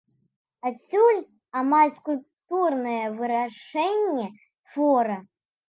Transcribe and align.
Адсюль 0.69 1.19
амаль 1.61 1.91
скульптурнае 1.99 3.03
вырашэнне 3.21 4.27
твора. 4.67 5.17